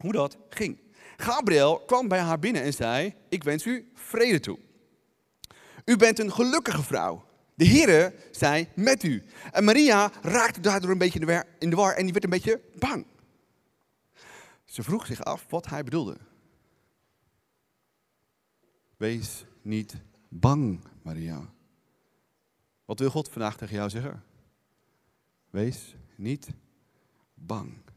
[0.00, 0.78] hoe dat ging.
[1.16, 4.58] Gabriel kwam bij haar binnen en zei, ik wens u vrede toe.
[5.84, 7.24] U bent een gelukkige vrouw.
[7.54, 9.22] De Heere zei met u.
[9.52, 13.06] En Maria raakte daardoor een beetje in de, war, en die werd een beetje bang.
[14.64, 16.16] Ze vroeg zich af wat hij bedoelde.
[18.96, 19.94] Wees niet
[20.28, 21.50] bang, Maria.
[22.84, 24.24] Wat wil God vandaag tegen jou zeggen?
[25.50, 26.48] Wees niet
[27.34, 27.89] bang.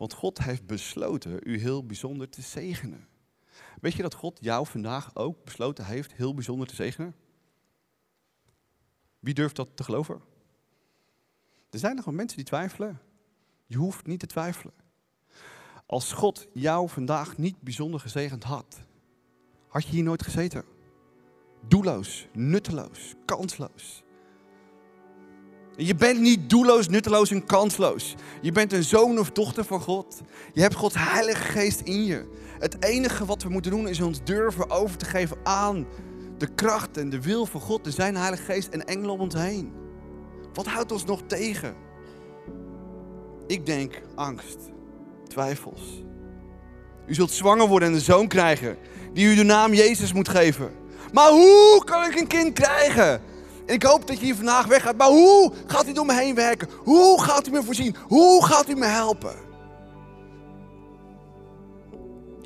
[0.00, 3.08] Want God heeft besloten u heel bijzonder te zegenen.
[3.80, 7.14] Weet je dat God jou vandaag ook besloten heeft heel bijzonder te zegenen?
[9.18, 10.20] Wie durft dat te geloven?
[11.70, 13.00] Er zijn nog wel mensen die twijfelen.
[13.66, 14.74] Je hoeft niet te twijfelen.
[15.86, 18.80] Als God jou vandaag niet bijzonder gezegend had,
[19.68, 20.64] had je hier nooit gezeten.
[21.66, 24.02] Doelloos, nutteloos, kansloos.
[25.82, 28.14] Je bent niet doelloos, nutteloos en kansloos.
[28.40, 30.20] Je bent een zoon of dochter van God.
[30.52, 32.24] Je hebt Gods Heilige Geest in je.
[32.58, 35.86] Het enige wat we moeten doen is ons durven over te geven aan
[36.38, 39.34] de kracht en de wil van God en zijn Heilige Geest en engelen om ons
[39.34, 39.72] heen.
[40.54, 41.74] Wat houdt ons nog tegen?
[43.46, 44.58] Ik denk angst,
[45.28, 46.02] twijfels.
[47.06, 48.76] U zult zwanger worden en een zoon krijgen
[49.12, 50.70] die u de naam Jezus moet geven.
[51.12, 53.20] Maar hoe kan ik een kind krijgen?
[53.70, 54.96] Ik hoop dat je hier vandaag weggaat.
[54.96, 56.68] Maar hoe gaat hij door me heen werken?
[56.84, 57.96] Hoe gaat hij me voorzien?
[58.06, 59.34] Hoe gaat hij me helpen?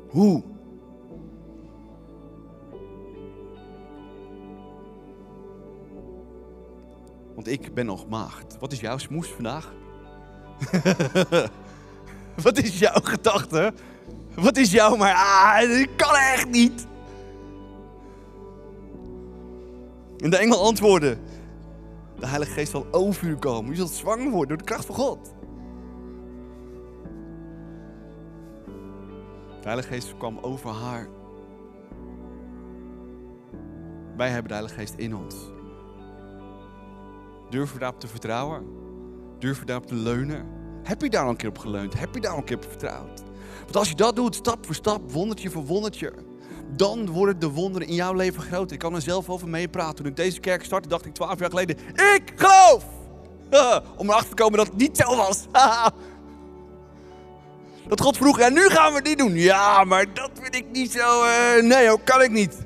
[0.09, 0.43] Hoe?
[7.35, 8.57] Want ik ben nog maagd.
[8.59, 9.73] Wat is jouw smoes vandaag?
[12.43, 13.73] Wat is jouw gedachte?
[14.35, 15.13] Wat is jouw maar?
[15.13, 16.87] Ah, dat kan echt niet.
[20.25, 21.17] En de engel antwoordde:
[22.19, 23.71] De Heilige Geest zal over u komen.
[23.71, 25.33] U zult zwanger worden door de kracht van God.
[29.61, 31.07] De Heilige Geest kwam over haar.
[34.17, 35.35] Wij hebben de Heilige Geest in ons.
[37.49, 38.65] Durf je daarop te vertrouwen?
[39.39, 40.45] Durf je daarop te leunen?
[40.83, 41.99] Heb je daar al een keer op geleund?
[41.99, 43.23] Heb je daar al een keer op vertrouwd?
[43.63, 46.13] Want als je dat doet, stap voor stap, wondertje voor wondertje,
[46.67, 48.73] dan worden de wonderen in jouw leven groter.
[48.73, 49.95] Ik kan er zelf over meepraten.
[49.95, 51.77] Toen ik deze kerk startte, dacht ik twaalf jaar geleden,
[52.15, 52.85] ik geloof!
[53.97, 55.45] Om erachter te komen dat het niet zo was.
[57.87, 59.33] dat God vroeg, en nu gaan we dit doen.
[59.33, 62.57] Ja, maar dat vind ik niet zo, uh, nee hoor, kan ik niet.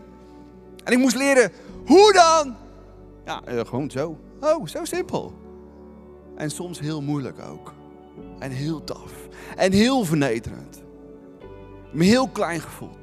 [0.83, 1.51] En ik moest leren,
[1.85, 2.55] hoe dan?
[3.25, 4.17] Ja, uh, gewoon zo.
[4.39, 5.33] Oh, zo simpel.
[6.35, 7.73] En soms heel moeilijk ook.
[8.39, 9.11] En heel taf.
[9.55, 10.81] En heel vernederend.
[11.91, 12.98] Me heel klein gevoeld.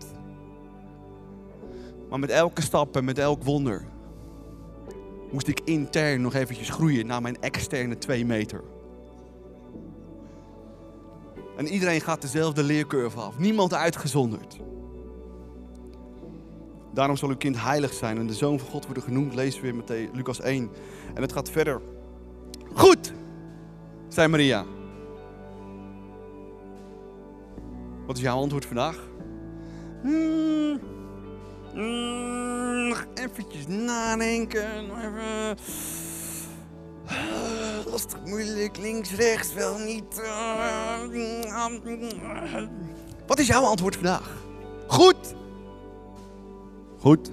[2.17, 3.85] Maar met elke stap en met elk wonder
[5.31, 8.63] moest ik intern nog eventjes groeien naar mijn externe twee meter.
[11.57, 13.39] En iedereen gaat dezelfde leercurve af.
[13.39, 14.57] Niemand uitgezonderd.
[16.95, 19.35] Daarom zal uw kind heilig zijn en de Zoon van God worden genoemd.
[19.35, 20.71] Lezen we in Lucas 1.
[21.15, 21.81] En het gaat verder.
[22.75, 23.13] Goed,
[24.09, 24.65] zei Maria.
[28.07, 29.09] Wat is jouw antwoord vandaag?
[30.03, 30.81] Hmm,
[31.77, 34.87] hmm, nog eventjes nadenken.
[34.87, 35.57] Nog even.
[37.91, 40.21] Lastig, moeilijk, links, rechts, wel niet.
[40.23, 41.01] Uh,
[43.27, 44.45] wat is jouw antwoord vandaag?
[44.87, 45.35] Goed.
[46.99, 47.31] Goed.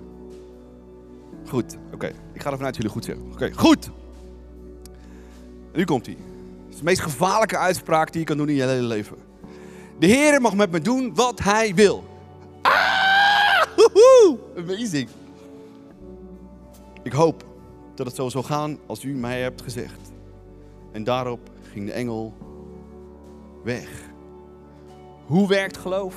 [1.47, 1.77] Goed.
[1.93, 3.31] Oké, ik ga ervan uit jullie goed zeggen.
[3.31, 3.89] Oké, goed.
[5.73, 6.17] Nu komt hij.
[6.63, 9.17] Het is de meest gevaarlijke uitspraak die je kan doen in je hele leven.
[9.99, 12.12] De Heer mag met me doen wat Hij wil.
[13.93, 14.37] Woehoe!
[14.57, 15.09] Amazing.
[17.03, 17.43] Ik hoop
[17.95, 20.11] dat het zo zal gaan als u mij hebt gezegd.
[20.91, 22.33] En daarop ging de engel
[23.63, 24.11] weg.
[25.25, 26.15] Hoe werkt geloof?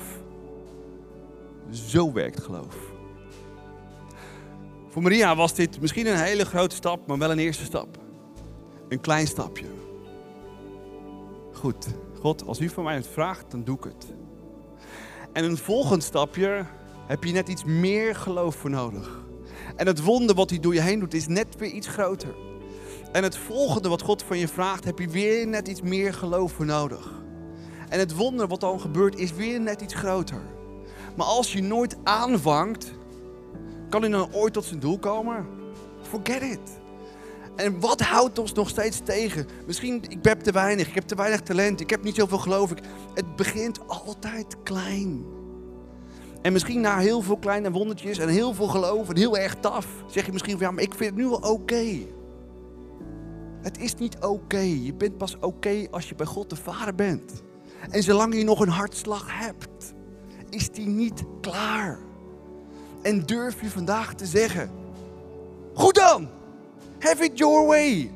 [1.69, 2.75] Zo werkt geloof.
[4.87, 7.97] Voor Maria was dit misschien een hele grote stap, maar wel een eerste stap.
[8.89, 9.65] Een klein stapje.
[11.53, 11.87] Goed,
[12.19, 14.13] God, als u van mij het vraagt, dan doe ik het.
[15.33, 16.65] En een volgend stapje
[17.07, 19.25] heb je net iets meer geloof voor nodig.
[19.75, 22.35] En het wonder wat hij door je heen doet, is net weer iets groter.
[23.11, 26.51] En het volgende wat God van je vraagt, heb je weer net iets meer geloof
[26.51, 27.23] voor nodig.
[27.89, 30.41] En het wonder wat dan gebeurt, is weer net iets groter.
[31.15, 32.91] Maar als je nooit aanvangt,
[33.89, 35.47] kan hij dan ooit tot zijn doel komen?
[36.01, 36.79] Forget it.
[37.55, 39.47] En wat houdt ons nog steeds tegen?
[39.65, 42.71] Misschien, ik heb te weinig, ik heb te weinig talent, ik heb niet zoveel geloof.
[42.71, 42.79] Ik.
[43.13, 45.36] Het begint altijd klein.
[46.41, 49.87] En misschien na heel veel kleine wondertjes en heel veel geloof en heel erg taf,
[50.07, 52.15] zeg je misschien van ja, maar ik vind het nu wel oké.
[53.61, 54.57] Het is niet oké.
[54.57, 57.41] Je bent pas oké als je bij God de Vader bent.
[57.89, 59.93] En zolang je nog een hartslag hebt,
[60.49, 61.99] is die niet klaar.
[63.01, 64.71] En durf je vandaag te zeggen:
[65.73, 66.29] Goed dan,
[66.99, 68.11] have it your way.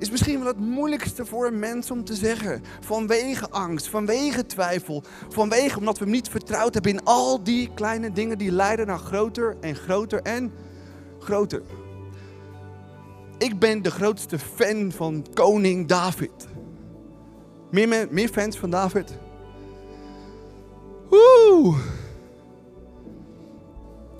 [0.00, 2.62] Is misschien wel het moeilijkste voor een mens om te zeggen.
[2.80, 8.12] Vanwege angst, vanwege twijfel, vanwege omdat we hem niet vertrouwd hebben in al die kleine
[8.12, 10.52] dingen die leiden naar groter en groter en
[11.18, 11.62] groter.
[13.38, 16.48] Ik ben de grootste fan van koning David.
[17.70, 19.18] Meer, meer fans van David?
[21.08, 21.74] Woe!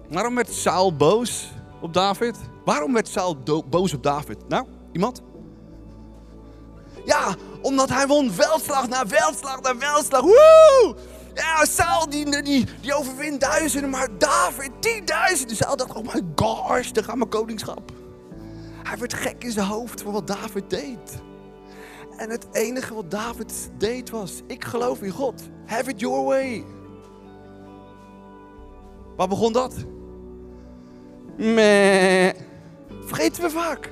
[0.08, 2.36] Waarom werd Saul boos op David?
[2.64, 3.36] Waarom werd Saul
[3.68, 4.48] boos op David?
[4.48, 5.22] Nou, iemand?
[7.04, 10.20] Ja, omdat hij won veldslag na veldslag na veldslag.
[10.20, 10.94] Woe!
[11.34, 15.56] Ja, Saul die, die, die overwint duizenden, maar David tienduizenden.
[15.56, 17.92] Saul dacht, oh my gosh, daar gaat mijn koningschap.
[18.82, 21.22] Hij werd gek in zijn hoofd voor wat David deed.
[22.16, 25.42] En het enige wat David deed was, ik geloof in God.
[25.66, 26.64] Have it your way.
[29.16, 29.74] Waar begon dat?
[31.36, 32.32] Meh.
[33.00, 33.90] Vergeten we vaak.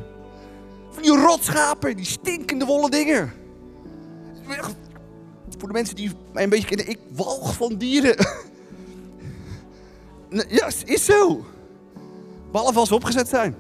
[0.91, 3.33] Van die rotschapen, die stinkende wollen dingen.
[5.59, 8.17] Voor de mensen die mij een beetje kennen, ik walg van dieren.
[10.49, 11.45] Ja, is zo.
[12.53, 13.57] Behalve als ze opgezet zijn.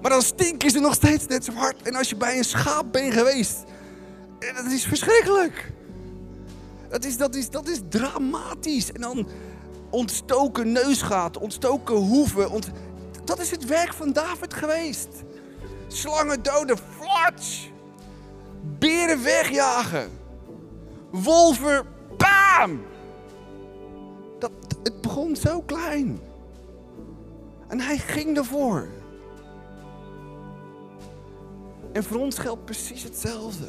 [0.00, 1.82] maar dan stinken ze nog steeds net zo hard.
[1.82, 3.64] En als je bij een schaap bent geweest,
[4.38, 5.72] eh, dat is verschrikkelijk.
[6.88, 8.92] Dat is, dat is, dat is dramatisch.
[8.92, 9.28] En dan
[9.90, 12.50] ontstoken neusgaten, ontstoken hoeven.
[12.50, 12.70] Ont...
[13.28, 15.08] Dat is het werk van David geweest.
[15.88, 17.70] Slangen doden, flats.
[18.78, 20.10] Beren wegjagen.
[21.10, 21.86] Wolven,
[22.16, 22.80] bam!
[24.38, 24.50] Dat,
[24.82, 26.20] het begon zo klein.
[27.68, 28.88] En hij ging ervoor.
[31.92, 33.68] En voor ons geldt precies hetzelfde.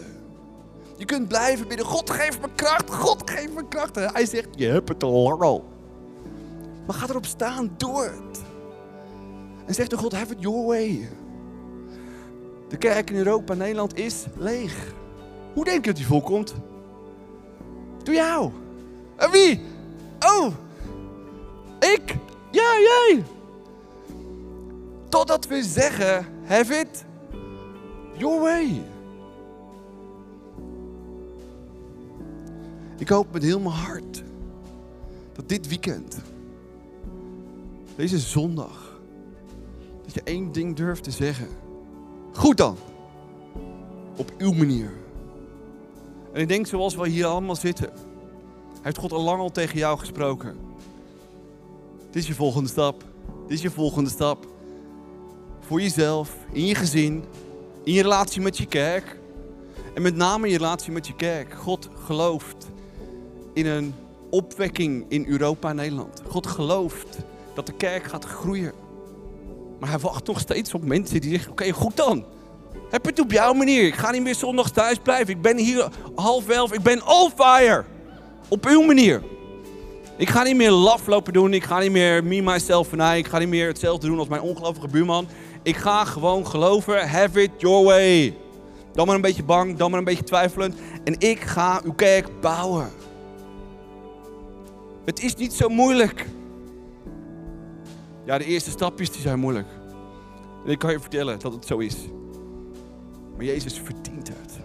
[0.97, 1.85] Je kunt blijven bidden.
[1.85, 2.93] God geeft me kracht.
[2.93, 3.97] God geeft me kracht.
[3.97, 5.65] En hij zegt, je hebt het al lang al.
[6.85, 7.73] Maar ga erop staan.
[7.77, 8.47] Doe het.
[9.69, 11.09] En zegt de God, have it your way.
[12.67, 14.93] De kerk in Europa, Nederland is leeg.
[15.53, 16.53] Hoe denk je dat die volkomt?
[18.03, 18.51] Doe jou.
[19.15, 19.61] En wie?
[20.19, 20.53] Oh,
[21.79, 22.15] ik.
[22.51, 23.23] Ja, jij.
[25.09, 27.05] Totdat we zeggen, have it
[28.17, 28.81] your way.
[32.97, 34.23] Ik hoop met heel mijn hart
[35.33, 36.17] dat dit weekend,
[37.95, 38.78] deze zondag,
[40.13, 41.47] dat je één ding durft te zeggen.
[42.33, 42.77] Goed dan.
[44.15, 44.91] Op uw manier.
[46.33, 47.89] En ik denk zoals we hier allemaal zitten,
[48.81, 50.57] heeft God al lang al tegen jou gesproken.
[52.05, 53.03] Dit is je volgende stap.
[53.47, 54.47] Dit is je volgende stap.
[55.59, 57.23] Voor jezelf, in je gezin,
[57.83, 59.19] in je relatie met je kerk.
[59.93, 61.53] En met name in je relatie met je kerk.
[61.53, 62.67] God gelooft
[63.53, 63.93] in een
[64.29, 66.21] opwekking in Europa en Nederland.
[66.27, 67.17] God gelooft
[67.53, 68.73] dat de kerk gaat groeien.
[69.79, 72.25] Maar hij wacht nog steeds op mensen die zeggen: Oké, goed dan.
[72.89, 73.85] Heb het op jouw manier.
[73.85, 75.33] Ik ga niet meer zondags thuis blijven.
[75.33, 76.73] Ik ben hier half elf.
[76.73, 77.83] Ik ben all fire.
[78.47, 79.21] Op uw manier.
[80.17, 81.53] Ik ga niet meer laf lopen doen.
[81.53, 83.17] Ik ga niet meer me, myself en I.
[83.17, 85.27] Ik ga niet meer hetzelfde doen als mijn ongelovige buurman.
[85.63, 87.09] Ik ga gewoon geloven.
[87.09, 88.37] Have it your way.
[88.93, 89.77] Dan maar een beetje bang.
[89.77, 90.75] Dan maar een beetje twijfelend.
[91.03, 92.89] En ik ga uw kerk bouwen.
[95.05, 96.25] Het is niet zo moeilijk.
[98.29, 99.67] Ja, de eerste stapjes die zijn moeilijk.
[100.65, 101.95] En ik kan je vertellen dat het zo is.
[103.35, 104.59] Maar Jezus verdient het.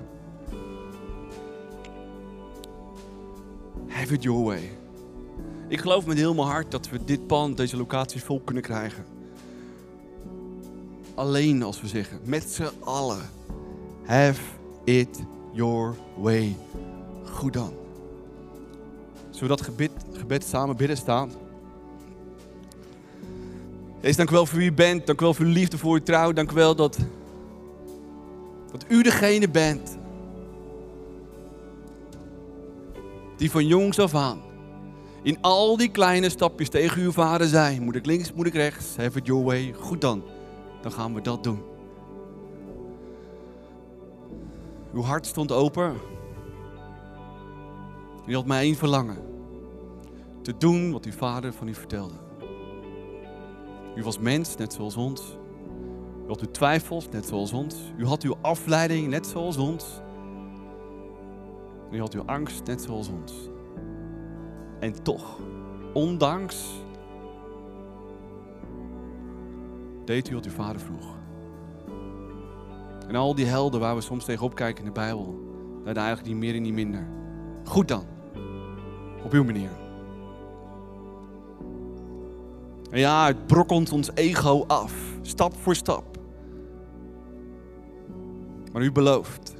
[3.88, 4.70] Have it your way.
[5.68, 9.04] Ik geloof met heel mijn hart dat we dit pand, deze locatie vol kunnen krijgen.
[11.14, 13.30] Alleen als we zeggen, met z'n allen.
[14.02, 14.40] Have
[14.84, 15.22] it
[15.52, 16.56] your way.
[17.24, 17.72] Goed dan.
[19.30, 21.30] Zullen we dat gebed, gebed samen bidden staan?
[24.04, 25.06] Jezus, dank u wel voor wie u bent.
[25.06, 26.32] Dank u wel voor uw liefde, voor uw trouw.
[26.32, 26.98] Dank u wel dat,
[28.70, 29.98] dat u degene bent
[33.36, 34.42] die van jongs af aan
[35.22, 38.96] in al die kleine stapjes tegen uw vader zei: Moet ik links, moet ik rechts?
[38.96, 39.74] Have it your way.
[39.78, 40.22] Goed dan,
[40.82, 41.62] dan gaan we dat doen.
[44.94, 45.96] Uw hart stond open.
[48.26, 49.18] U had maar één verlangen:
[50.42, 52.23] te doen wat uw vader van u vertelde.
[53.96, 55.38] U was mens, net zoals ons.
[56.24, 57.92] U had uw twijfels, net zoals ons.
[57.96, 60.00] U had uw afleiding, net zoals ons.
[61.90, 63.32] U had uw angst, net zoals ons.
[64.80, 65.38] En toch,
[65.92, 66.82] ondanks,
[70.04, 71.14] deed u wat uw vader vroeg.
[73.08, 75.38] En al die helden waar we soms tegenop kijken in de Bijbel,
[75.84, 77.06] deden eigenlijk niet meer en niet minder.
[77.64, 78.04] Goed dan,
[79.24, 79.83] op uw manier.
[82.98, 86.18] Ja, het brokkelt ons ego af, stap voor stap.
[88.72, 89.54] Maar u belooft,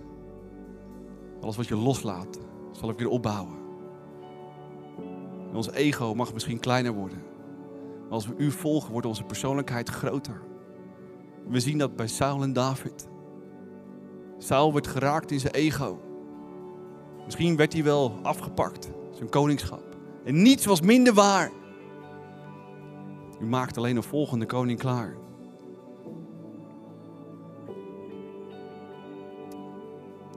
[1.40, 2.38] alles wat je loslaat,
[2.72, 3.56] zal ik weer opbouwen.
[5.48, 7.22] En ons ego mag misschien kleiner worden.
[8.02, 10.42] Maar als we u volgen, wordt onze persoonlijkheid groter.
[11.48, 13.08] We zien dat bij Saul en David.
[14.38, 16.00] Saul werd geraakt in zijn ego.
[17.24, 19.96] Misschien werd hij wel afgepakt, zijn koningschap.
[20.24, 21.50] En niets was minder waar.
[23.44, 25.16] U maakt alleen een volgende koning klaar.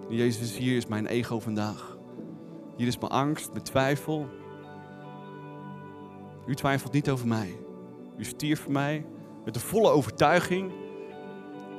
[0.10, 1.98] Jezus, hier is mijn ego vandaag.
[2.76, 4.28] Hier is mijn angst, mijn twijfel.
[6.46, 7.60] U twijfelt niet over mij.
[8.18, 9.06] U stierf voor mij
[9.46, 10.72] met de volle overtuiging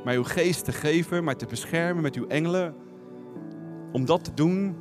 [0.05, 2.75] mij uw geest te geven, mij te beschermen met uw engelen.
[3.93, 4.77] Om dat te doen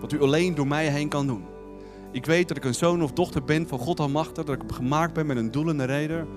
[0.00, 1.55] wat u alleen door mij heen kan doen.
[2.16, 5.12] Ik weet dat ik een zoon of dochter ben van God Almachtig, dat ik gemaakt
[5.12, 6.28] ben met een doel en een reden,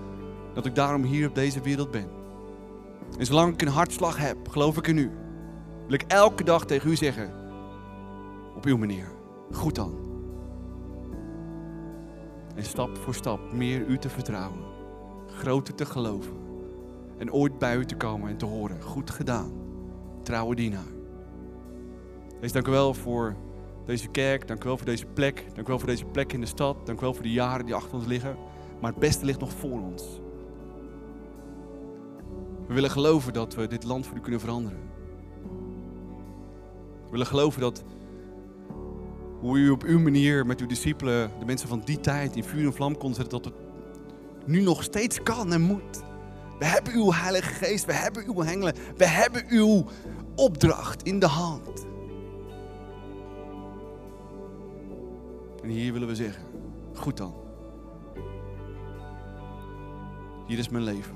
[0.54, 2.08] dat ik daarom hier op deze wereld ben.
[3.18, 5.12] En zolang ik een hartslag heb, geloof ik in u,
[5.86, 7.32] wil ik elke dag tegen u zeggen,
[8.56, 9.08] op uw manier,
[9.52, 9.94] goed dan.
[12.56, 14.60] En stap voor stap meer u te vertrouwen,
[15.28, 16.34] groter te geloven
[17.18, 19.52] en ooit bij u te komen en te horen, goed gedaan,
[20.24, 20.92] trouwe dienaar.
[22.40, 23.36] Wees dank u wel voor
[23.90, 26.40] deze kerk, dank u wel voor deze plek, dank u wel voor deze plek in
[26.40, 28.38] de stad, dank u wel voor de jaren die achter ons liggen.
[28.82, 30.04] Maar het beste ligt nog voor ons.
[32.68, 34.80] We willen geloven dat we dit land voor u kunnen veranderen.
[37.04, 37.84] We willen geloven dat
[39.40, 42.66] hoe u op uw manier met uw discipelen, de mensen van die tijd, in vuur
[42.66, 43.54] en vlam kon zetten, dat het
[44.46, 46.04] nu nog steeds kan en moet.
[46.60, 49.86] We hebben uw Heilige Geest, we hebben uw engelen, we hebben uw
[50.36, 51.88] opdracht in de hand.
[55.64, 56.44] En hier willen we zeggen,
[56.94, 57.34] goed dan.
[60.48, 61.16] Hier is mijn leven.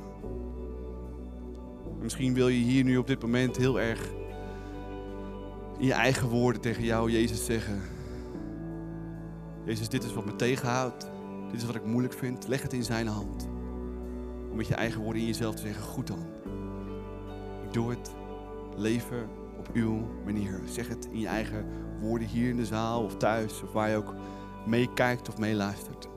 [1.97, 4.11] En misschien wil je hier nu op dit moment heel erg
[5.77, 7.81] in je eigen woorden tegen jou, Jezus, zeggen.
[9.65, 11.11] Jezus, dit is wat me tegenhoudt.
[11.51, 12.47] Dit is wat ik moeilijk vind.
[12.47, 13.47] Leg het in zijn hand.
[14.49, 16.25] Om met je eigen woorden in jezelf te zeggen, goed dan.
[17.63, 18.11] Ik doe het.
[18.75, 19.29] Leven
[19.67, 20.59] op uw manier.
[20.65, 21.65] Zeg het in je eigen
[21.99, 24.13] woorden hier in de zaal of thuis of waar je ook
[24.65, 26.07] meekijkt of meeluistert.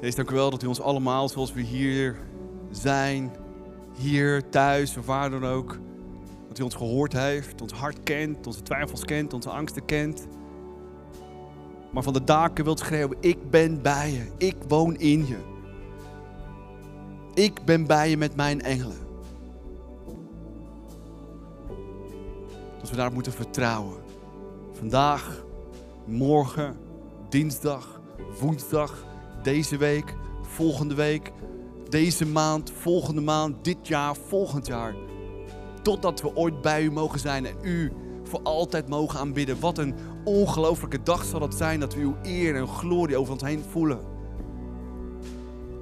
[0.00, 2.18] Jezus, dank u wel dat u ons allemaal, zoals we hier
[2.78, 3.30] zijn,
[3.96, 5.78] hier, thuis of waar dan ook,
[6.48, 10.26] dat u ons gehoord heeft, ons hart kent, onze twijfels kent, onze angsten kent.
[11.92, 15.38] Maar van de daken wilt schreeuwen, ik ben bij je, ik woon in je.
[17.34, 18.96] Ik ben bij je met mijn engelen.
[22.80, 23.96] Dat we daar moeten vertrouwen.
[24.72, 25.44] Vandaag,
[26.04, 26.76] morgen,
[27.28, 28.00] dinsdag,
[28.40, 29.04] woensdag,
[29.42, 31.32] deze week, volgende week,
[31.88, 34.94] deze maand, volgende maand, dit jaar, volgend jaar.
[35.82, 39.60] Totdat we ooit bij u mogen zijn en u voor altijd mogen aanbidden.
[39.60, 43.42] Wat een ongelofelijke dag zal het zijn dat we uw eer en glorie over ons
[43.42, 44.00] heen voelen.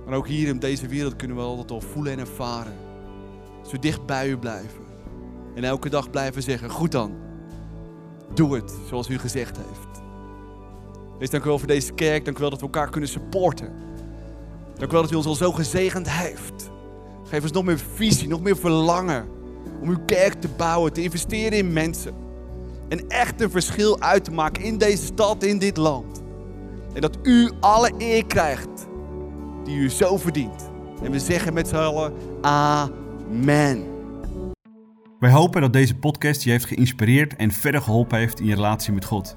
[0.05, 2.75] Maar ook hier in deze wereld kunnen we altijd al voelen en ervaren.
[3.63, 4.85] Als we dicht bij u blijven.
[5.55, 7.13] En elke dag blijven zeggen, goed dan.
[8.35, 10.03] Doe het zoals u gezegd heeft.
[11.19, 12.25] Wees dank u wel voor deze kerk.
[12.25, 13.86] Dank u wel dat we elkaar kunnen supporten.
[14.77, 16.71] Dank u wel dat u ons al zo gezegend heeft.
[17.25, 19.29] Geef ons nog meer visie, nog meer verlangen.
[19.81, 22.15] Om uw kerk te bouwen, te investeren in mensen.
[22.89, 26.23] En echt een verschil uit te maken in deze stad, in dit land.
[26.93, 28.87] En dat u alle eer krijgt
[29.65, 30.71] die u zo verdient.
[31.03, 33.85] En we zeggen met z'n allen, amen.
[35.19, 38.93] Wij hopen dat deze podcast je heeft geïnspireerd en verder geholpen heeft in je relatie
[38.93, 39.37] met God.